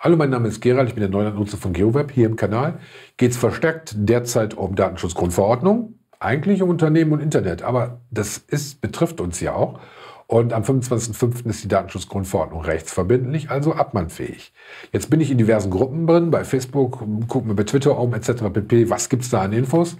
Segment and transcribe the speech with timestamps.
[0.00, 2.12] Hallo, mein Name ist Gerald, ich bin der Neulandnutzer von GeoWeb.
[2.12, 2.78] Hier im Kanal
[3.16, 9.20] geht es verstärkt derzeit um Datenschutzgrundverordnung, eigentlich um Unternehmen und Internet, aber das ist, betrifft
[9.20, 9.80] uns ja auch.
[10.28, 11.48] Und am 25.05.
[11.48, 14.52] ist die Datenschutzgrundverordnung rechtsverbindlich, also abmannfähig.
[14.92, 18.52] Jetzt bin ich in diversen Gruppen drin, bei Facebook, gucken wir bei Twitter um, etc.
[18.52, 18.90] pp.
[18.90, 19.96] Was gibt's da an Infos?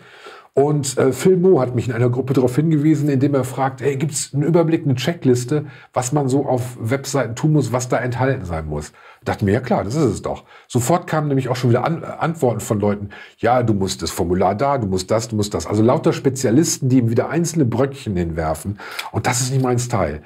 [0.55, 3.97] Und äh, Phil Mo hat mich in einer Gruppe darauf hingewiesen, indem er fragt, hey,
[3.97, 7.99] gibt es einen Überblick, eine Checkliste, was man so auf Webseiten tun muss, was da
[7.99, 8.93] enthalten sein muss?
[9.21, 10.45] Ich dachte mir, ja klar, das ist es doch.
[10.67, 14.55] Sofort kamen nämlich auch schon wieder An Antworten von Leuten, ja, du musst das Formular
[14.55, 15.67] da, du musst das, du musst das.
[15.67, 18.79] Also lauter Spezialisten, die ihm wieder einzelne Bröckchen hinwerfen.
[19.13, 20.23] Und das ist nicht mein Style.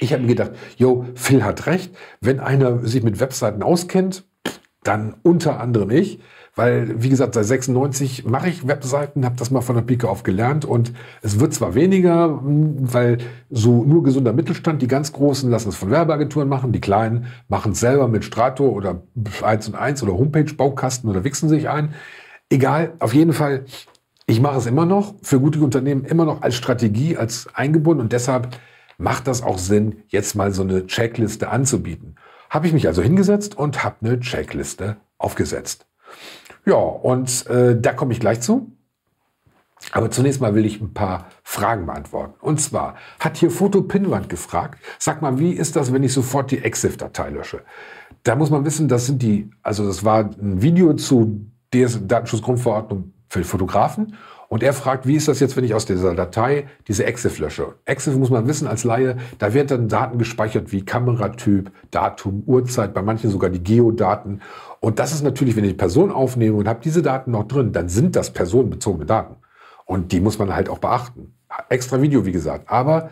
[0.00, 1.94] Ich habe mir gedacht, yo, Phil hat recht.
[2.20, 4.24] Wenn einer sich mit Webseiten auskennt,
[4.84, 6.20] dann unter anderem ich,
[6.54, 10.22] weil, wie gesagt, seit 96 mache ich Webseiten, habe das mal von der Pike auf
[10.22, 10.92] gelernt und
[11.22, 13.18] es wird zwar weniger, weil
[13.50, 17.72] so nur gesunder Mittelstand, die ganz Großen lassen es von Werbeagenturen machen, die Kleinen machen
[17.72, 19.02] es selber mit Strato oder
[19.42, 21.94] 1 und 1 oder Homepage-Baukasten oder wichsen sich ein.
[22.50, 23.64] Egal, auf jeden Fall,
[24.26, 28.12] ich mache es immer noch, für gute Unternehmen immer noch als Strategie, als eingebunden und
[28.12, 28.56] deshalb
[28.96, 32.14] macht das auch Sinn, jetzt mal so eine Checkliste anzubieten.
[32.54, 35.86] Habe ich mich also hingesetzt und habe eine Checkliste aufgesetzt.
[36.64, 38.70] Ja, und äh, da komme ich gleich zu.
[39.90, 42.34] Aber zunächst mal will ich ein paar Fragen beantworten.
[42.40, 46.52] Und zwar hat hier Foto Pinwand gefragt, sag mal, wie ist das, wenn ich sofort
[46.52, 47.62] die EXIF-Datei lösche?
[48.22, 53.14] Da muss man wissen, das sind die, also das war ein Video zu DS Datenschutzgrundverordnung
[53.30, 54.14] für Fotografen
[54.54, 57.74] und er fragt, wie ist das jetzt, wenn ich aus dieser Datei diese EXIF lösche?
[57.86, 62.94] EXIF muss man wissen als Laie, da werden dann Daten gespeichert wie Kameratyp, Datum, Uhrzeit,
[62.94, 64.42] bei manchen sogar die Geodaten.
[64.78, 67.72] Und das ist natürlich, wenn ich die Person aufnehme und habe diese Daten noch drin,
[67.72, 69.34] dann sind das personenbezogene Daten.
[69.86, 71.34] Und die muss man halt auch beachten.
[71.68, 72.70] Extra Video, wie gesagt.
[72.70, 73.10] Aber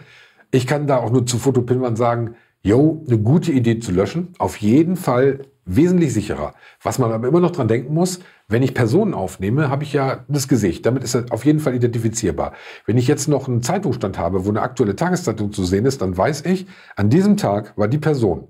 [0.53, 4.29] ich kann da auch nur zu Fotopinwand sagen, yo, eine gute Idee zu löschen.
[4.39, 6.55] Auf jeden Fall wesentlich sicherer.
[6.83, 10.25] Was man aber immer noch dran denken muss, wenn ich Personen aufnehme, habe ich ja
[10.29, 10.85] das Gesicht.
[10.85, 12.53] Damit ist er auf jeden Fall identifizierbar.
[12.87, 16.17] Wenn ich jetzt noch einen Zeitungsstand habe, wo eine aktuelle Tageszeitung zu sehen ist, dann
[16.17, 18.49] weiß ich, an diesem Tag war die Person.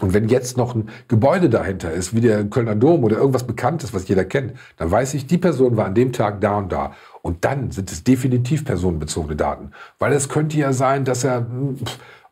[0.00, 3.94] Und wenn jetzt noch ein Gebäude dahinter ist, wie der Kölner Dom oder irgendwas Bekanntes,
[3.94, 6.92] was jeder kennt, dann weiß ich, die Person war an dem Tag da und da.
[7.22, 9.70] Und dann sind es definitiv personenbezogene Daten.
[9.98, 11.76] Weil es könnte ja sein, dass er hm,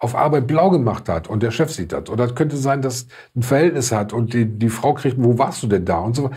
[0.05, 2.11] auf Arbeit blau gemacht hat und der Chef sieht das.
[2.11, 5.63] Oder es könnte sein, dass ein Verhältnis hat und die, die Frau kriegt, wo warst
[5.63, 6.31] du denn da und so.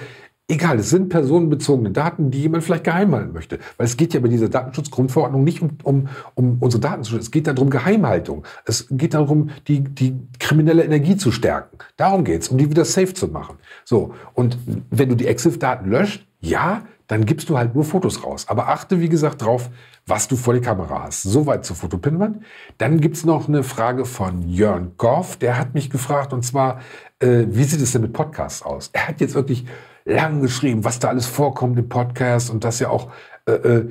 [0.49, 3.59] Egal, es sind personenbezogene Daten, die jemand vielleicht geheim halten möchte.
[3.75, 7.17] Weil es geht ja bei dieser Datenschutzgrundverordnung nicht um, um, um unsere Daten zu.
[7.17, 8.45] Es geht darum, Geheimhaltung.
[8.65, 11.77] Es geht darum, die, die kriminelle Energie zu stärken.
[11.97, 13.57] Darum geht's, um die wieder safe zu machen.
[13.83, 14.57] So, und
[14.89, 18.45] wenn du die EXIF-Daten löscht, ja, dann gibst du halt nur Fotos raus.
[18.47, 19.69] Aber achte, wie gesagt, drauf,
[20.05, 21.23] was du vor die Kamera hast.
[21.23, 22.43] Soweit zur Fotopinwand.
[22.77, 25.37] Dann gibt's noch eine Frage von Jörn Goff.
[25.37, 26.81] Der hat mich gefragt, und zwar,
[27.19, 28.89] äh, wie sieht es denn mit Podcasts aus?
[28.93, 29.65] Er hat jetzt wirklich
[30.05, 33.11] lang geschrieben, was da alles vorkommt im Podcast und dass ja auch
[33.45, 33.89] äh, äh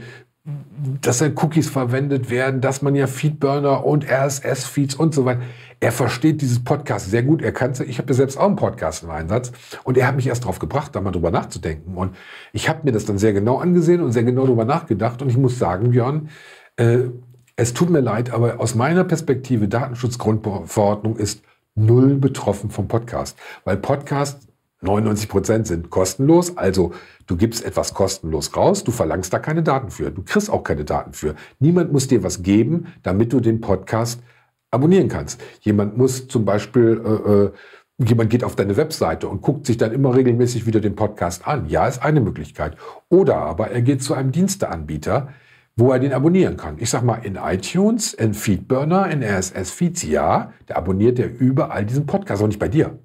[1.00, 5.40] dass ja Cookies verwendet werden, dass man ja Feedburner und RSS-Feeds und so weiter.
[5.80, 7.42] Er versteht dieses Podcast sehr gut.
[7.42, 9.52] Er kann Ich habe ja selbst auch einen Podcast im Einsatz
[9.84, 11.96] und er hat mich erst darauf gebracht, da mal drüber nachzudenken.
[11.96, 12.16] Und
[12.52, 15.20] ich habe mir das dann sehr genau angesehen und sehr genau drüber nachgedacht.
[15.20, 16.30] Und ich muss sagen, Björn,
[16.76, 17.04] äh,
[17.56, 21.42] es tut mir leid, aber aus meiner Perspektive Datenschutzgrundverordnung ist
[21.74, 24.48] null betroffen vom Podcast, weil Podcast
[24.82, 26.56] 99 Prozent sind kostenlos.
[26.56, 26.92] Also
[27.26, 30.10] du gibst etwas kostenlos raus, du verlangst da keine Daten für.
[30.10, 31.34] Du kriegst auch keine Daten für.
[31.58, 34.20] Niemand muss dir was geben, damit du den Podcast
[34.76, 35.42] abonnieren kannst.
[35.60, 37.50] Jemand muss zum Beispiel, äh, äh,
[38.08, 41.68] jemand geht auf deine Webseite und guckt sich dann immer regelmäßig wieder den Podcast an.
[41.68, 42.76] Ja, ist eine Möglichkeit.
[43.08, 45.28] Oder aber er geht zu einem Diensteanbieter,
[45.76, 46.76] wo er den abonnieren kann.
[46.78, 52.06] Ich sag mal, in iTunes, in Feedburner, in RSS-Feeds, ja, der abonniert er überall diesen
[52.06, 52.98] Podcast, aber nicht bei dir.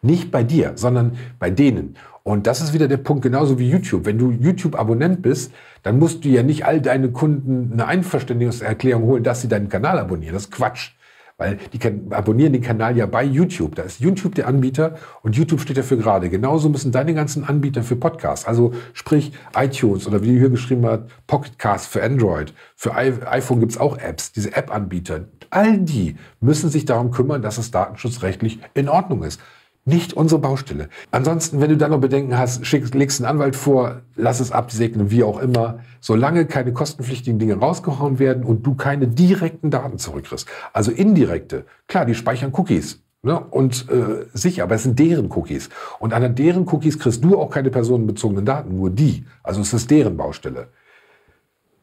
[0.00, 1.96] Nicht bei dir, sondern bei denen.
[2.22, 4.06] Und das ist wieder der Punkt, genauso wie YouTube.
[4.06, 5.52] Wenn du YouTube-Abonnent bist,
[5.82, 9.98] dann musst du ja nicht all deine Kunden eine Einverständniserklärung holen, dass sie deinen Kanal
[9.98, 10.34] abonnieren.
[10.34, 10.92] Das ist Quatsch.
[11.36, 11.80] Weil die
[12.10, 13.74] abonnieren den Kanal ja bei YouTube.
[13.74, 16.30] Da ist YouTube der Anbieter und YouTube steht dafür gerade.
[16.30, 20.86] Genauso müssen deine ganzen Anbieter für Podcasts, also sprich iTunes oder wie du hier geschrieben
[20.86, 22.54] hast, Pocketcast für Android.
[22.76, 25.24] Für iPhone gibt es auch Apps, diese App-Anbieter.
[25.50, 29.40] All die müssen sich darum kümmern, dass es datenschutzrechtlich in Ordnung ist.
[29.86, 30.88] Nicht unsere Baustelle.
[31.10, 35.10] Ansonsten, wenn du da noch Bedenken hast, schick, legst einen Anwalt vor, lass es absegnen,
[35.10, 35.80] wie auch immer.
[36.00, 40.48] Solange keine kostenpflichtigen Dinge rausgehauen werden und du keine direkten Daten zurückkriegst.
[40.72, 41.66] Also indirekte.
[41.86, 43.02] Klar, die speichern Cookies.
[43.22, 43.38] Ne?
[43.38, 45.68] Und äh, sicher, aber es sind deren Cookies.
[45.98, 49.26] Und an deren Cookies kriegst du auch keine personenbezogenen Daten, nur die.
[49.42, 50.68] Also es ist deren Baustelle.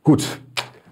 [0.03, 0.39] Gut,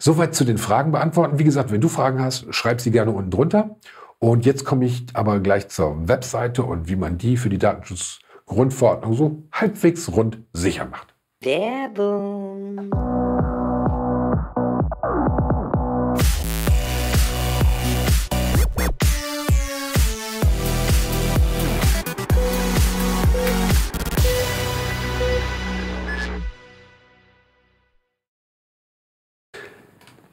[0.02, 1.40] Soweit zu den Fragen beantworten.
[1.40, 3.76] Wie gesagt, wenn du Fragen hast, schreib sie gerne unten drunter.
[4.22, 9.14] Und jetzt komme ich aber gleich zur Webseite und wie man die für die Datenschutzgrundverordnung
[9.14, 11.16] so halbwegs rund sicher macht.
[11.40, 12.92] Werbung.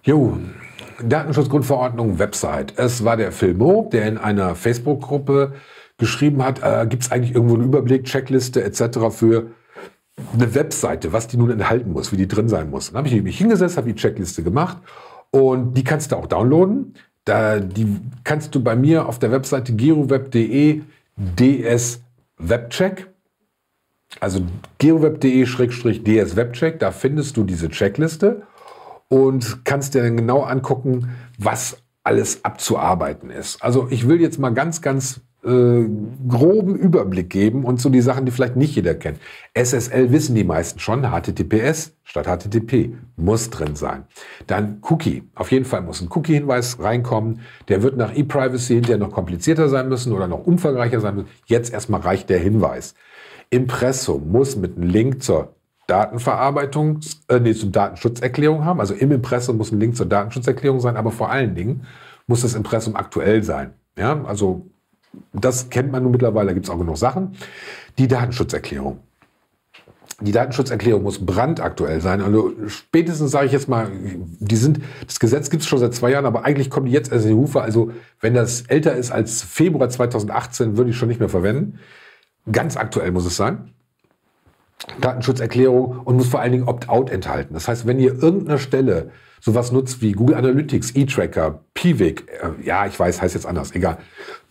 [0.02, 0.38] Jo,
[1.02, 2.74] Datenschutzgrundverordnung, Website.
[2.76, 5.54] Es war der Phil Mo, der in einer Facebook-Gruppe
[5.98, 9.10] geschrieben hat, äh, gibt es eigentlich irgendwo einen Überblick, Checkliste etc.
[9.10, 9.50] für
[10.34, 12.88] eine Webseite, was die nun enthalten muss, wie die drin sein muss.
[12.88, 14.78] Dann habe ich mich hingesetzt, habe die Checkliste gemacht
[15.30, 16.94] und die kannst du auch downloaden.
[17.24, 20.82] Da, die kannst du bei mir auf der Webseite geroweb.de
[21.16, 22.00] ds
[22.38, 23.08] webcheck,
[24.20, 24.40] also
[24.78, 28.42] geroweb.de-ds webcheck, da findest du diese Checkliste
[29.08, 33.62] und kannst dir dann genau angucken, was alles abzuarbeiten ist.
[33.62, 35.88] Also ich will jetzt mal ganz, ganz äh,
[36.28, 39.18] groben Überblick geben und so die Sachen, die vielleicht nicht jeder kennt.
[39.54, 44.04] SSL wissen die meisten schon, HTTPS statt HTTP muss drin sein.
[44.46, 47.40] Dann Cookie, auf jeden Fall muss ein Cookie-Hinweis reinkommen.
[47.68, 51.28] Der wird nach ePrivacy hinterher noch komplizierter sein müssen oder noch umfangreicher sein müssen.
[51.46, 52.94] Jetzt erstmal reicht der Hinweis.
[53.50, 55.55] Impressum muss mit einem Link zur
[55.86, 58.80] Datenverarbeitung, äh, nee, zum Datenschutzerklärung haben.
[58.80, 61.86] Also im Impressum muss ein Link zur Datenschutzerklärung sein, aber vor allen Dingen
[62.26, 63.74] muss das Impressum aktuell sein.
[63.96, 64.66] Ja, also
[65.32, 67.36] das kennt man nun mittlerweile, da gibt es auch genug Sachen.
[67.98, 69.00] Die Datenschutzerklärung.
[70.20, 72.22] Die Datenschutzerklärung muss brandaktuell sein.
[72.22, 76.10] Also spätestens sage ich jetzt mal, die sind, das Gesetz gibt es schon seit zwei
[76.10, 77.60] Jahren, aber eigentlich kommen die jetzt erst in die Hufe.
[77.60, 81.78] Also wenn das älter ist als Februar 2018, würde ich schon nicht mehr verwenden.
[82.50, 83.72] Ganz aktuell muss es sein.
[85.00, 87.54] Datenschutzerklärung und muss vor allen Dingen Opt-out enthalten.
[87.54, 92.86] Das heißt, wenn ihr irgendeiner Stelle sowas nutzt wie Google Analytics, E-Tracker, Piwik, äh, ja,
[92.86, 93.98] ich weiß, heißt jetzt anders, egal.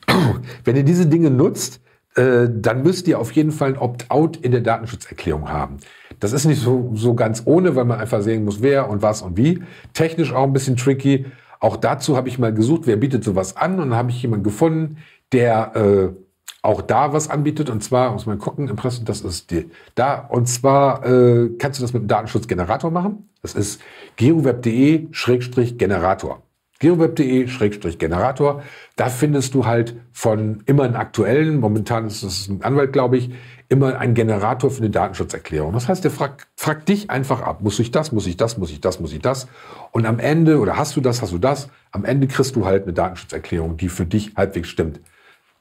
[0.64, 1.82] wenn ihr diese Dinge nutzt,
[2.16, 5.78] äh, dann müsst ihr auf jeden Fall ein Opt-out in der Datenschutzerklärung haben.
[6.20, 9.22] Das ist nicht so, so ganz ohne, weil man einfach sehen muss, wer und was
[9.22, 9.64] und wie.
[9.94, 11.26] Technisch auch ein bisschen tricky.
[11.60, 14.44] Auch dazu habe ich mal gesucht, wer bietet sowas an und dann habe ich jemanden
[14.44, 14.98] gefunden,
[15.32, 16.25] der äh,
[16.66, 17.70] auch da was anbietet.
[17.70, 20.18] Und zwar, muss man gucken, Impressum, das ist die, da.
[20.18, 23.30] Und zwar äh, kannst du das mit einem Datenschutzgenerator machen.
[23.42, 23.80] Das ist
[24.18, 26.42] geroweb.de-generator.
[26.80, 28.64] geroweb.de-generator.
[28.96, 33.30] Da findest du halt von immer einen aktuellen, momentan ist es ein Anwalt, glaube ich,
[33.70, 35.72] immer einen Generator für eine Datenschutzerklärung.
[35.74, 37.62] Das heißt, der fragt, fragt dich einfach ab.
[37.62, 39.48] Muss ich das, muss ich das, muss ich das, muss ich das?
[39.92, 41.70] Und am Ende, oder hast du das, hast du das?
[41.92, 45.02] Am Ende kriegst du halt eine Datenschutzerklärung, die für dich halbwegs stimmt.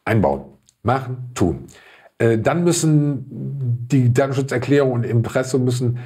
[0.04, 0.53] Einbauen.
[0.84, 1.66] Machen, tun.
[2.18, 3.24] Äh, dann müssen
[3.90, 5.98] die Datenschutzerklärung und Impressum müssen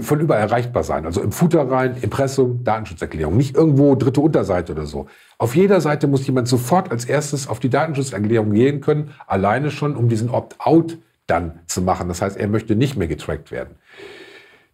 [0.00, 1.06] von überall erreichbar sein.
[1.06, 3.36] Also im Footer rein, Impressum, Datenschutzerklärung.
[3.36, 5.06] Nicht irgendwo dritte Unterseite oder so.
[5.38, 9.96] Auf jeder Seite muss jemand sofort als erstes auf die Datenschutzerklärung gehen können, alleine schon,
[9.96, 12.08] um diesen Opt-out dann zu machen.
[12.08, 13.76] Das heißt, er möchte nicht mehr getrackt werden.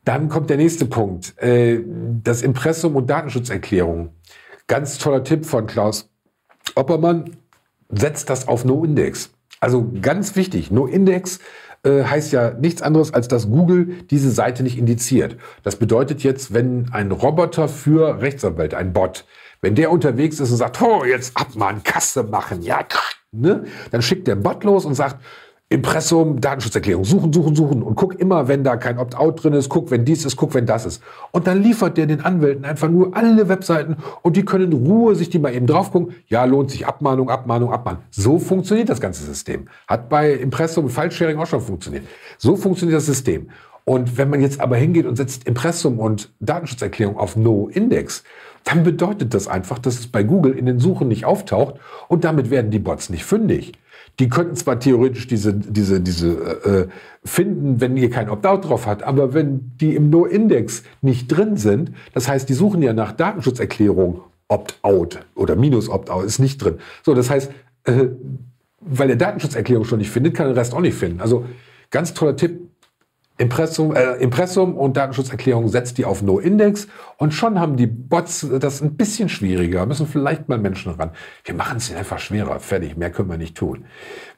[0.05, 1.39] Dann kommt der nächste Punkt.
[1.43, 1.85] Äh,
[2.25, 4.15] das Impressum und Datenschutzerklärung.
[4.67, 6.09] Ganz toller Tipp von Klaus
[6.75, 7.37] Oppermann.
[7.91, 9.31] Setzt das auf No-Index.
[9.61, 11.39] Also ganz wichtig, No-Index
[11.83, 15.37] äh, heißt ja nichts anderes, als dass Google diese Seite nicht indiziert.
[15.63, 19.27] Das bedeutet jetzt, wenn ein Roboter für Rechtsanwälte, ein Bot,
[19.61, 22.85] wenn der unterwegs ist und sagt, oh, jetzt ab mal Kasse machen, ja,
[23.33, 23.65] ne?
[23.91, 25.23] dann schickt der Bot los und sagt,
[25.73, 29.93] Impressum, Datenschutzerklärung, suchen, suchen, suchen und guck immer, wenn da kein Opt-out drin ist, guck,
[29.93, 31.01] wenn dies ist, guck, wenn das ist.
[31.31, 35.15] Und dann liefert der den Anwälten einfach nur alle Webseiten und die können in Ruhe
[35.15, 36.17] sich die mal eben drauf gucken.
[36.27, 38.03] Ja, lohnt sich Abmahnung, Abmahnung, Abmahnung.
[38.11, 39.69] So funktioniert das ganze System.
[39.87, 42.05] Hat bei Impressum und File-Sharing auch schon funktioniert.
[42.37, 43.49] So funktioniert das System.
[43.85, 48.25] Und wenn man jetzt aber hingeht und setzt Impressum und Datenschutzerklärung auf No-Index,
[48.65, 51.77] dann bedeutet das einfach, dass es bei Google in den Suchen nicht auftaucht
[52.09, 53.73] und damit werden die Bots nicht fündig.
[54.19, 56.29] Die könnten zwar theoretisch diese, diese, diese
[56.65, 56.89] äh,
[57.25, 61.93] finden, wenn ihr kein Opt-out drauf hat, aber wenn die im No-Index nicht drin sind,
[62.13, 66.79] das heißt, die suchen ja nach Datenschutzerklärung Opt-out oder minus Opt-out ist nicht drin.
[67.03, 67.53] So, das heißt,
[67.85, 68.09] äh,
[68.81, 71.21] weil der Datenschutzerklärung schon nicht findet, kann der Rest auch nicht finden.
[71.21, 71.45] Also
[71.91, 72.70] ganz toller Tipp,
[73.41, 78.83] Impressum, äh, Impressum und Datenschutzerklärung setzt die auf No-Index und schon haben die Bots das
[78.83, 81.13] ein bisschen schwieriger, müssen vielleicht mal Menschen ran.
[81.45, 83.87] Wir machen es einfach schwerer, fertig, mehr können wir nicht tun.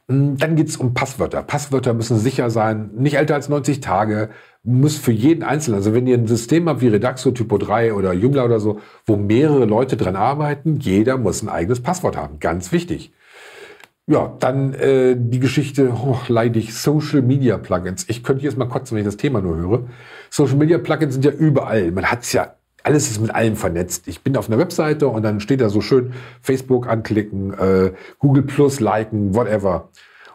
[0.09, 1.43] Hm, dann geht es um Passwörter.
[1.43, 4.29] Passwörter müssen sicher sein, nicht älter als 90 Tage,
[4.63, 8.13] muss für jeden Einzelnen, also wenn ihr ein System habt wie Redaxo, Typo 3 oder
[8.13, 12.71] Joomla oder so, wo mehrere Leute dran arbeiten, jeder muss ein eigenes Passwort haben, ganz
[12.71, 13.13] wichtig.
[14.13, 18.05] Ja, dann äh, die Geschichte, oh, leidig, Social Media Plugins.
[18.09, 19.85] Ich könnte jetzt mal kotzen, wenn ich das Thema nur höre.
[20.29, 21.91] Social Media Plugins sind ja überall.
[21.93, 24.09] Man hat es ja alles ist mit allem vernetzt.
[24.09, 28.43] Ich bin auf einer Webseite und dann steht da so schön Facebook anklicken, äh, Google
[28.43, 29.89] Plus liken, whatever.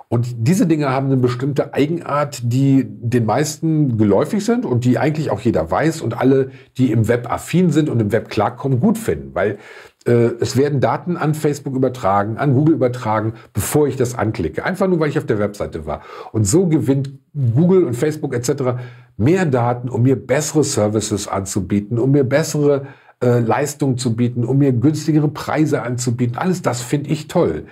[0.09, 5.31] Und diese Dinge haben eine bestimmte Eigenart, die den meisten geläufig sind und die eigentlich
[5.31, 8.97] auch jeder weiß und alle, die im Web affin sind und im Web klarkommen, gut
[8.97, 9.35] finden.
[9.35, 9.57] Weil
[10.05, 14.63] äh, es werden Daten an Facebook übertragen, an Google übertragen, bevor ich das anklicke.
[14.63, 16.01] Einfach nur, weil ich auf der Webseite war.
[16.31, 17.11] Und so gewinnt
[17.53, 18.79] Google und Facebook etc.
[19.17, 22.87] mehr Daten, um mir bessere Services anzubieten, um mir bessere
[23.21, 26.37] äh, Leistungen zu bieten, um mir günstigere Preise anzubieten.
[26.37, 27.65] Alles das finde ich toll.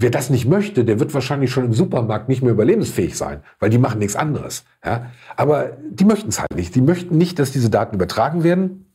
[0.00, 3.68] Wer das nicht möchte, der wird wahrscheinlich schon im Supermarkt nicht mehr überlebensfähig sein, weil
[3.68, 4.64] die machen nichts anderes.
[4.82, 5.10] Ja?
[5.36, 6.74] Aber die möchten es halt nicht.
[6.74, 8.86] Die möchten nicht, dass diese Daten übertragen werden.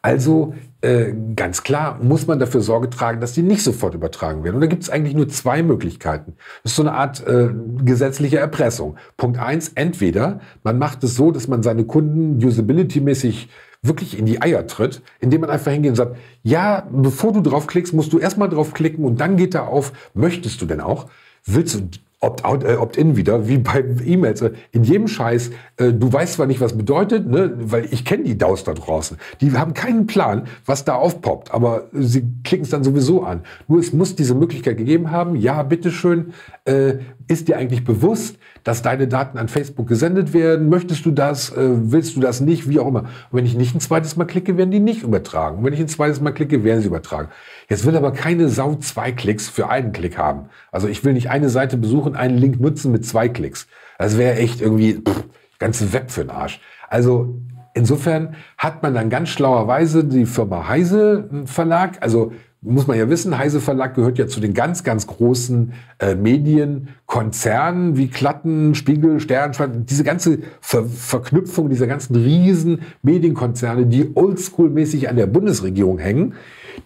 [0.00, 4.54] Also äh, ganz klar muss man dafür Sorge tragen, dass die nicht sofort übertragen werden.
[4.54, 6.34] Und da gibt es eigentlich nur zwei Möglichkeiten.
[6.62, 7.48] Das ist so eine Art äh,
[7.82, 8.96] gesetzliche Erpressung.
[9.16, 13.48] Punkt eins: Entweder man macht es so, dass man seine Kunden usability-mäßig
[13.84, 17.92] wirklich in die Eier tritt, indem man einfach hingeht und sagt, ja, bevor du draufklickst,
[17.92, 21.08] musst du erstmal draufklicken und dann geht da auf, möchtest du denn auch?
[21.44, 21.88] Willst du
[22.24, 24.42] Opt-out, äh, Opt-in wieder, wie bei E-Mails.
[24.72, 28.38] In jedem Scheiß, äh, du weißt zwar nicht, was bedeutet, ne, weil ich kenne die
[28.38, 29.18] DAOs da draußen.
[29.40, 33.42] Die haben keinen Plan, was da aufpoppt, aber sie klicken es dann sowieso an.
[33.68, 36.32] Nur es muss diese Möglichkeit gegeben haben, ja, bitteschön,
[36.64, 36.94] äh,
[37.28, 40.68] ist dir eigentlich bewusst, dass deine Daten an Facebook gesendet werden?
[40.68, 41.50] Möchtest du das?
[41.50, 42.68] Äh, willst du das nicht?
[42.68, 43.00] Wie auch immer.
[43.00, 45.58] Und wenn ich nicht ein zweites Mal klicke, werden die nicht übertragen.
[45.58, 47.28] Und wenn ich ein zweites Mal klicke, werden sie übertragen.
[47.68, 50.46] Jetzt will aber keine Sau zwei Klicks für einen Klick haben.
[50.72, 53.66] Also ich will nicht eine Seite besuchen, einen Link nutzen mit zwei Klicks.
[53.98, 55.24] Das wäre echt irgendwie pff,
[55.58, 56.60] ganze Web für den Arsch.
[56.88, 57.40] Also
[57.74, 62.32] insofern hat man dann ganz schlauerweise die Firma Heise Verlag, also
[62.64, 67.98] muss man ja wissen, Heise Verlag gehört ja zu den ganz, ganz großen äh, Medienkonzernen
[67.98, 69.52] wie Klatten, Spiegel, Stern,
[69.84, 76.34] diese ganze Ver Verknüpfung dieser ganzen riesen Medienkonzerne, die oldschool-mäßig an der Bundesregierung hängen.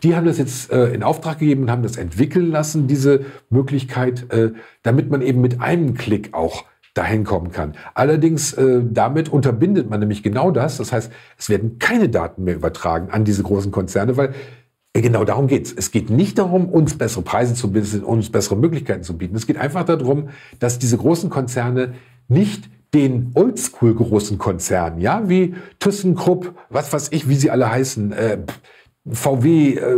[0.03, 4.33] Die haben das jetzt äh, in Auftrag gegeben und haben das entwickeln lassen, diese Möglichkeit,
[4.33, 4.53] äh,
[4.83, 6.65] damit man eben mit einem Klick auch
[6.95, 7.75] dahin kommen kann.
[7.95, 10.79] Allerdings äh, damit unterbindet man nämlich genau das.
[10.79, 14.35] Das heißt, es werden keine Daten mehr übertragen an diese großen Konzerne, weil
[14.95, 15.73] Genau darum geht's.
[15.77, 19.37] Es geht nicht darum, uns bessere Preise zu bieten, uns bessere Möglichkeiten zu bieten.
[19.37, 21.95] Es geht einfach darum, dass diese großen Konzerne
[22.27, 28.13] nicht den oldschool großen Konzernen, ja, wie ThyssenKrupp, was weiß ich, wie sie alle heißen,
[28.13, 28.39] äh,
[29.13, 29.97] VW, äh,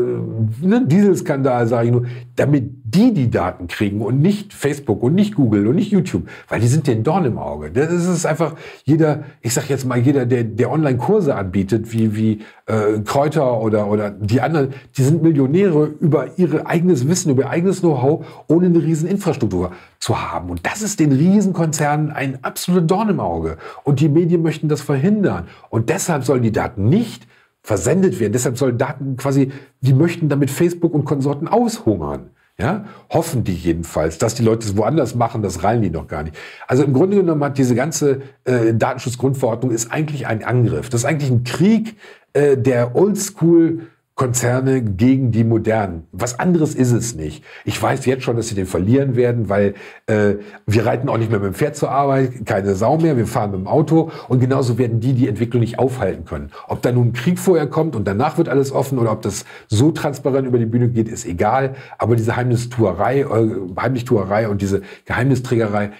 [0.62, 5.36] ne, Dieselskandal, sage ich nur, damit die die Daten kriegen und nicht Facebook und nicht
[5.36, 7.70] Google und nicht YouTube, weil die sind den Dorn im Auge.
[7.70, 12.40] Das ist einfach jeder, ich sag jetzt mal, jeder, der, der Online-Kurse anbietet, wie, wie
[12.66, 17.50] äh, Kräuter oder, oder die anderen, die sind Millionäre über ihr eigenes Wissen, über ihr
[17.50, 20.50] eigenes Know-how, ohne eine riesen Infrastruktur zu haben.
[20.50, 23.58] Und das ist den Riesenkonzernen ein absoluter Dorn im Auge.
[23.84, 25.46] Und die Medien möchten das verhindern.
[25.68, 27.26] Und deshalb sollen die Daten nicht
[27.62, 28.32] versendet werden.
[28.32, 32.30] Deshalb sollen Daten quasi, die möchten damit Facebook und Konsorten aushungern.
[32.58, 36.24] Ja, hoffen die jedenfalls, dass die Leute es woanders machen, das reilen die noch gar
[36.24, 36.36] nicht.
[36.68, 40.90] Also im Grunde genommen hat diese ganze äh, Datenschutzgrundverordnung ist eigentlich ein Angriff.
[40.90, 41.96] Das ist eigentlich ein Krieg
[42.34, 43.86] äh, der Oldschool
[44.20, 46.06] Konzerne gegen die modernen.
[46.12, 47.42] Was anderes ist es nicht.
[47.64, 49.72] Ich weiß jetzt schon, dass sie den verlieren werden, weil
[50.08, 50.34] äh,
[50.66, 53.52] wir reiten auch nicht mehr mit dem Pferd zur Arbeit, keine Sau mehr, wir fahren
[53.52, 56.50] mit dem Auto und genauso werden die die Entwicklung nicht aufhalten können.
[56.68, 59.46] Ob da nun ein Krieg vorher kommt und danach wird alles offen oder ob das
[59.68, 61.74] so transparent über die Bühne geht, ist egal.
[61.96, 65.92] Aber diese Heimnistuerei, äh, Heimlichtuerei und diese Geheimnisträgerei,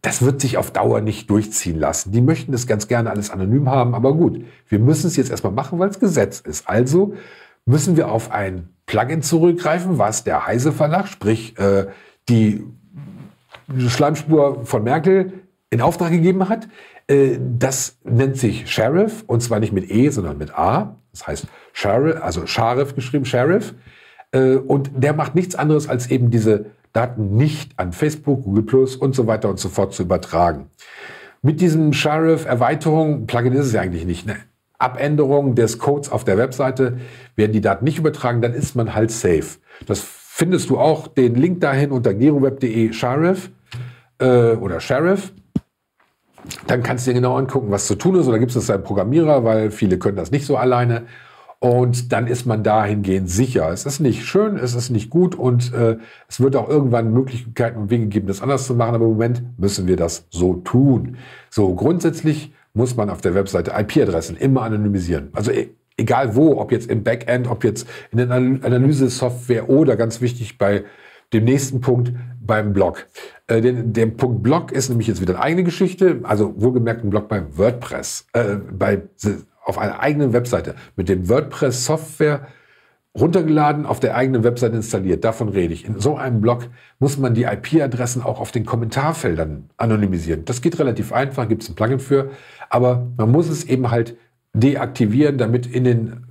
[0.00, 2.12] das wird sich auf Dauer nicht durchziehen lassen.
[2.12, 5.52] Die möchten das ganz gerne alles anonym haben, aber gut, wir müssen es jetzt erstmal
[5.52, 6.68] machen, weil es Gesetz ist.
[6.68, 7.14] Also
[7.66, 11.86] müssen wir auf ein Plugin zurückgreifen, was der Heise Verlag, sprich äh,
[12.28, 12.64] die
[13.88, 15.32] Schleimspur von Merkel
[15.68, 16.68] in Auftrag gegeben hat.
[17.06, 20.96] Äh, das nennt sich Sheriff und zwar nicht mit E, sondern mit A.
[21.12, 23.74] Das heißt Sheriff, also Sheriff geschrieben, Sheriff.
[24.32, 28.96] Äh, und der macht nichts anderes als eben diese Daten nicht an Facebook, Google Plus
[28.96, 30.70] und so weiter und so fort zu übertragen.
[31.42, 34.38] Mit diesem Sheriff-Erweiterung, Plugin ist es ja eigentlich nicht, eine
[34.78, 36.98] Abänderung des Codes auf der Webseite,
[37.36, 39.58] werden die Daten nicht übertragen, dann ist man halt safe.
[39.86, 43.50] Das findest du auch, den Link dahin unter geroweb.de Sheriff
[44.18, 45.32] äh, oder Sheriff.
[46.66, 48.26] Dann kannst du dir genau angucken, was zu tun ist.
[48.26, 51.02] Oder gibt es einen Programmierer, weil viele können das nicht so alleine.
[51.60, 53.68] Und dann ist man dahingehend sicher.
[53.70, 57.78] Es ist nicht schön, es ist nicht gut und äh, es wird auch irgendwann Möglichkeiten
[57.78, 58.94] und Wege geben, das anders zu machen.
[58.94, 61.18] Aber im Moment müssen wir das so tun.
[61.50, 65.28] So, grundsätzlich muss man auf der Webseite IP-Adressen immer anonymisieren.
[65.32, 70.22] Also e egal wo, ob jetzt im Backend, ob jetzt in der Analyse-Software oder ganz
[70.22, 70.84] wichtig bei
[71.34, 73.06] dem nächsten Punkt beim Blog.
[73.48, 77.10] Äh, den, der Punkt Blog ist nämlich jetzt wieder eine eigene Geschichte, also wohlgemerkt ein
[77.10, 79.02] Blog bei WordPress, äh, bei
[79.70, 82.46] auf einer eigenen Webseite mit dem WordPress-Software
[83.18, 85.24] runtergeladen, auf der eigenen Webseite installiert.
[85.24, 85.84] Davon rede ich.
[85.84, 90.44] In so einem Blog muss man die IP-Adressen auch auf den Kommentarfeldern anonymisieren.
[90.44, 92.30] Das geht relativ einfach, gibt es ein Plugin für,
[92.68, 94.16] aber man muss es eben halt
[94.52, 96.26] deaktivieren, damit in den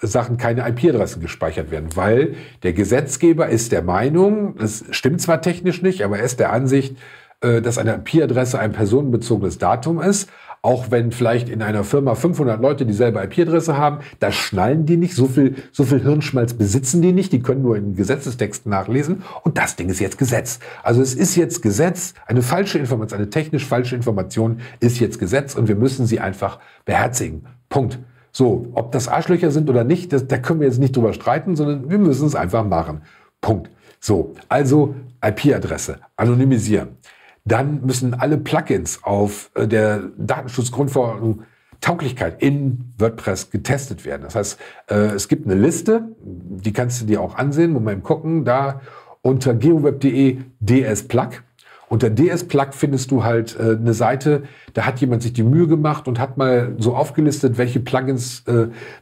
[0.00, 5.80] Sachen keine IP-Adressen gespeichert werden, weil der Gesetzgeber ist der Meinung, das stimmt zwar technisch
[5.80, 6.96] nicht, aber er ist der Ansicht,
[7.40, 10.28] dass eine IP-Adresse ein personenbezogenes Datum ist,
[10.62, 15.14] auch wenn vielleicht in einer Firma 500 Leute dieselbe IP-Adresse haben, da schnallen die nicht,
[15.14, 19.56] so viel, so viel Hirnschmalz besitzen die nicht, die können nur in Gesetzestexten nachlesen und
[19.56, 20.58] das Ding ist jetzt Gesetz.
[20.82, 25.54] Also es ist jetzt Gesetz, eine falsche Information, eine technisch falsche Information ist jetzt Gesetz
[25.54, 27.46] und wir müssen sie einfach beherzigen.
[27.70, 27.98] Punkt.
[28.32, 31.56] So, ob das Arschlöcher sind oder nicht, das, da können wir jetzt nicht drüber streiten,
[31.56, 33.00] sondern wir müssen es einfach machen.
[33.40, 33.70] Punkt.
[33.98, 36.96] So, also IP-Adresse, anonymisieren.
[37.44, 41.42] Dann müssen alle Plugins auf äh, der Datenschutzgrundverordnung
[41.80, 44.22] Tauglichkeit in WordPress getestet werden.
[44.22, 48.44] Das heißt, äh, es gibt eine Liste, die kannst du dir auch ansehen, Moment gucken,
[48.44, 48.82] da
[49.22, 51.42] unter geoweb.de ds-plug
[51.88, 54.44] unter DS-Plug findest du halt äh, eine Seite,
[54.74, 58.44] da hat jemand sich die Mühe gemacht und hat mal so aufgelistet, welche Plugins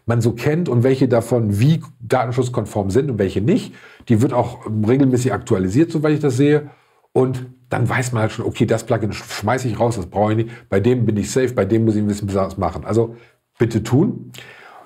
[0.07, 3.75] man so kennt und welche davon wie datenschutzkonform sind und welche nicht.
[4.09, 6.71] Die wird auch regelmäßig aktualisiert, soweit ich das sehe.
[7.13, 10.37] Und dann weiß man halt schon, okay, das Plugin schmeiße ich raus, das brauche ich
[10.45, 10.69] nicht.
[10.69, 12.85] Bei dem bin ich safe, bei dem muss ich ein bisschen besonders machen.
[12.85, 13.17] Also
[13.59, 14.33] bitte tun.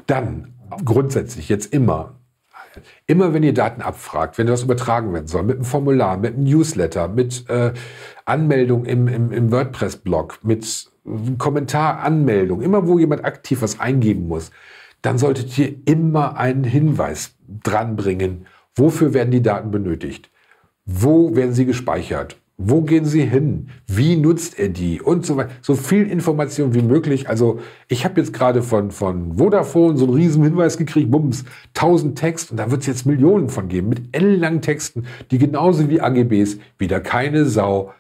[0.07, 2.17] Dann grundsätzlich jetzt immer
[3.07, 6.45] Immer wenn ihr Daten abfragt, wenn das übertragen werden soll, mit einem Formular, mit einem
[6.45, 7.73] Newsletter, mit äh,
[8.25, 10.91] Anmeldung im, im, im WordPress-Blog, mit
[11.39, 14.51] Kommentaranmeldung, immer wo jemand aktiv was eingeben muss,
[15.03, 20.31] dann solltet ihr immer einen Hinweis dranbringen, wofür werden die Daten benötigt,
[20.85, 23.69] wo werden sie gespeichert wo gehen Sie hin?
[23.87, 25.01] Wie nutzt er die?
[25.01, 25.51] Und so weiter.
[25.63, 27.29] So viel Information wie möglich.
[27.29, 32.17] Also ich habe jetzt gerade von, von Vodafone so einen riesen Hinweis gekriegt, bums, 1000
[32.17, 36.01] Text und da wird es jetzt Millionen von geben mit ellenlangen Texten, die genauso wie
[36.01, 37.93] AGBs wieder keine Sau,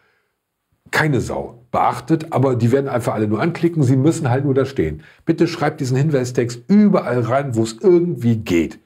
[0.91, 4.67] keine Sau beachtet, aber die werden einfach alle nur anklicken, sie müssen halt nur da
[4.67, 5.03] stehen.
[5.25, 8.79] Bitte schreibt diesen Hinweistext überall rein, wo es irgendwie geht.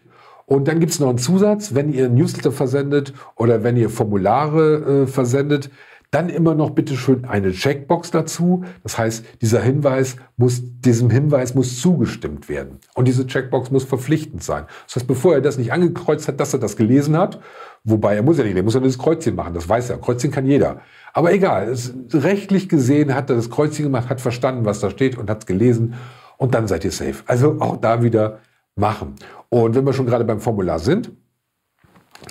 [0.46, 5.02] Und dann gibt es noch einen Zusatz, wenn ihr Newsletter versendet oder wenn ihr Formulare
[5.02, 5.70] äh, versendet,
[6.12, 8.64] dann immer noch bitte schön eine Checkbox dazu.
[8.84, 12.78] Das heißt, dieser Hinweis muss, diesem Hinweis muss zugestimmt werden.
[12.94, 14.64] Und diese Checkbox muss verpflichtend sein.
[14.86, 17.40] Das heißt, bevor er das nicht angekreuzt hat, dass er das gelesen hat,
[17.82, 19.98] wobei er muss ja nicht, er muss ja das Kreuzchen machen, das weiß er.
[19.98, 20.80] Kreuzchen kann jeder.
[21.12, 25.18] Aber egal, es, rechtlich gesehen hat er das Kreuzchen gemacht, hat verstanden, was da steht
[25.18, 25.94] und hat es gelesen
[26.38, 27.24] und dann seid ihr safe.
[27.26, 28.38] Also auch da wieder
[28.76, 29.14] machen.
[29.48, 31.12] Und wenn wir schon gerade beim Formular sind,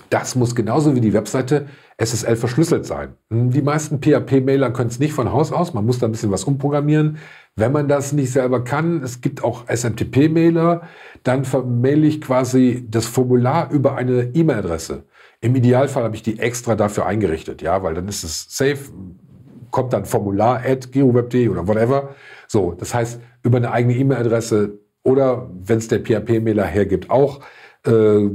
[0.10, 3.14] das muss genauso wie die Webseite SSL verschlüsselt sein.
[3.30, 5.74] Die meisten PHP-Mailer können es nicht von Haus aus.
[5.74, 7.18] Man muss da ein bisschen was umprogrammieren.
[7.56, 10.82] Wenn man das nicht selber kann, es gibt auch SMTP-Mailer,
[11.24, 15.04] dann vermaile ich quasi das Formular über eine E-Mail-Adresse.
[15.40, 18.92] Im Idealfall habe ich die extra dafür eingerichtet, ja, weil dann ist es safe,
[19.72, 22.16] kommt dann Formular at geroweb.de oder whatever.
[22.48, 27.40] So, das heißt, über eine eigene E-Mail-Adresse oder wenn es der PHP-Mailer hergibt, auch,
[27.86, 28.28] äh,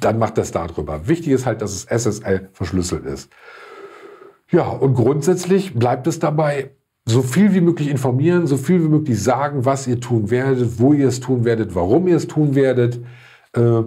[0.00, 1.06] dann macht das darüber.
[1.06, 3.30] Wichtig ist halt, dass es SSL verschlüsselt ist.
[4.50, 6.70] Ja, und grundsätzlich bleibt es dabei,
[7.04, 10.94] so viel wie möglich informieren, so viel wie möglich sagen, was ihr tun werdet, wo
[10.94, 13.00] ihr es tun werdet, warum ihr es tun werdet.
[13.52, 13.82] Äh,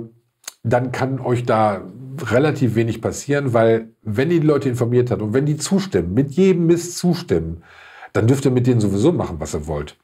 [0.63, 1.81] dann kann euch da
[2.19, 6.31] relativ wenig passieren, weil wenn ihr die Leute informiert habt und wenn die zustimmen, mit
[6.31, 7.63] jedem Mist zustimmen,
[8.13, 9.97] dann dürft ihr mit denen sowieso machen, was ihr wollt.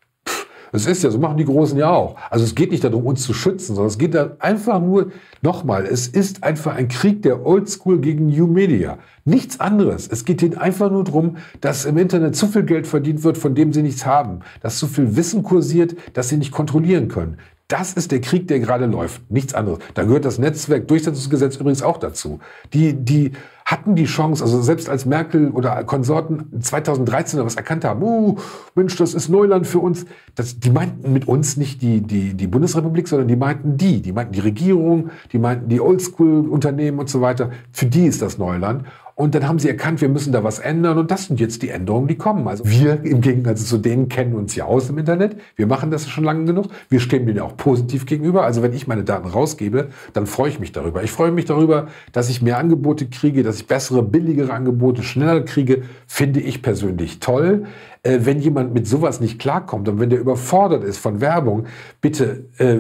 [0.72, 2.16] Es ist ja, so machen die Großen ja auch.
[2.30, 5.86] Also es geht nicht darum, uns zu schützen, sondern es geht dann einfach nur, nochmal,
[5.86, 8.98] es ist einfach ein Krieg der Oldschool gegen New Media.
[9.26, 10.08] Nichts anderes.
[10.08, 13.56] Es geht ihnen einfach nur darum, dass im Internet zu viel Geld verdient wird, von
[13.56, 14.40] dem sie nichts haben.
[14.62, 17.38] Dass zu viel Wissen kursiert, das sie nicht kontrollieren können.
[17.68, 19.30] Das ist der Krieg, der gerade läuft.
[19.30, 19.80] Nichts anderes.
[19.94, 22.40] Da gehört das Netzwerkdurchsetzungsgesetz übrigens auch dazu.
[22.72, 23.34] Die, die
[23.66, 28.38] hatten die Chance, also selbst als Merkel oder Konsorten 2013 was erkannt haben, uh,
[28.76, 30.06] Mensch, das ist Neuland für uns.
[30.36, 34.02] Das, die meinten mit uns nicht die, die, die Bundesrepublik, sondern die meinten die.
[34.02, 37.52] Die meinten die Regierung, die meinten die Oldschool-Unternehmen und so weiter.
[37.74, 38.86] Für die ist das Neuland.
[39.20, 41.00] Und dann haben sie erkannt, wir müssen da was ändern.
[41.00, 42.48] Und das sind jetzt die Änderungen, die kommen.
[42.48, 45.38] Also wir im Gegensatz zu denen kennen uns ja aus im Internet.
[45.56, 46.68] Wir machen das schon lange genug.
[46.90, 48.44] Wir stehen denen auch positiv gegenüber.
[48.44, 51.02] Also wenn ich meine Daten rausgebe, dann freue ich mich darüber.
[51.02, 55.42] Ich freue mich darüber, dass ich mehr Angebote kriege, dass ich bessere, billigere Angebote schneller
[55.42, 55.82] kriege.
[56.06, 57.66] Finde ich persönlich toll.
[58.04, 61.66] Äh, wenn jemand mit sowas nicht klarkommt und wenn der überfordert ist von Werbung,
[62.02, 62.78] bitte, äh,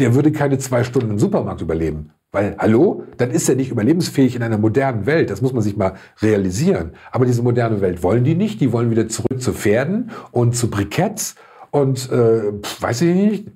[0.00, 2.10] der würde keine zwei Stunden im Supermarkt überleben.
[2.34, 5.30] Weil, hallo, dann ist er nicht überlebensfähig in einer modernen Welt.
[5.30, 6.90] Das muss man sich mal realisieren.
[7.12, 8.60] Aber diese moderne Welt wollen die nicht.
[8.60, 11.36] Die wollen wieder zurück zu Pferden und zu Briketts
[11.70, 13.52] und äh, weiß ich nicht,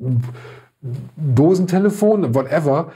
[1.17, 2.93] Dosentelefon, whatever.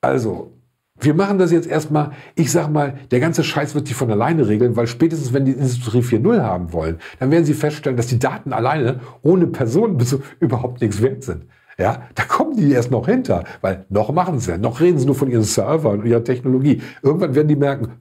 [0.00, 0.52] Also,
[1.00, 4.46] wir machen das jetzt erstmal, ich sag mal, der ganze Scheiß wird sich von alleine
[4.46, 8.20] regeln, weil spätestens, wenn die Industrie 4.0 haben wollen, dann werden sie feststellen, dass die
[8.20, 11.46] Daten alleine ohne Personenbezug überhaupt nichts wert sind.
[11.78, 15.14] Ja, da kommen die erst noch hinter, weil noch machen sie, noch reden sie nur
[15.14, 16.82] von ihren Servern und ihrer Technologie.
[17.02, 17.92] Irgendwann werden die merken,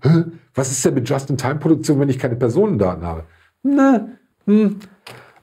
[0.53, 3.23] was ist denn mit Just-in-Time-Produktion, wenn ich keine Personendaten habe?
[3.63, 4.07] Na,
[4.45, 4.77] hm,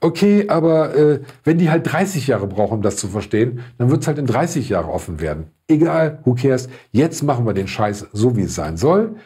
[0.01, 4.03] okay, aber äh, wenn die halt 30 Jahre brauchen, um das zu verstehen, dann wird
[4.03, 5.47] es halt in 30 Jahre offen werden.
[5.69, 9.17] Egal, who cares, jetzt machen wir den Scheiß so, wie es sein soll.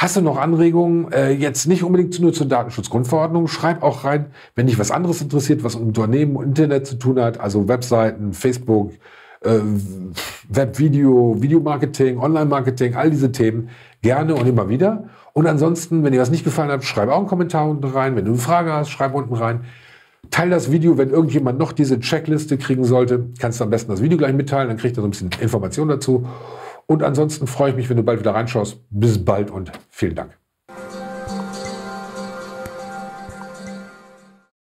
[0.00, 1.12] Hast du noch Anregungen?
[1.12, 3.48] Äh, jetzt nicht unbedingt nur zur Datenschutzgrundverordnung.
[3.48, 7.38] Schreib auch rein, wenn dich was anderes interessiert, was Unternehmen und Internet zu tun hat,
[7.38, 8.92] also Webseiten, Facebook,
[9.42, 9.58] äh,
[10.48, 13.68] Webvideo, Videomarketing, Online-Marketing, all diese Themen
[14.00, 15.04] gerne und immer wieder.
[15.34, 18.16] Und ansonsten, wenn dir was nicht gefallen hat, schreib auch einen Kommentar unten rein.
[18.16, 19.66] Wenn du eine Frage hast, schreib unten rein.
[20.30, 24.00] Teil das Video, wenn irgendjemand noch diese Checkliste kriegen sollte, kannst du am besten das
[24.00, 26.26] Video gleich mitteilen, dann kriegt er so ein bisschen Information dazu.
[26.90, 28.80] Und ansonsten freue ich mich, wenn du bald wieder reinschaust.
[28.90, 30.36] Bis bald und vielen Dank.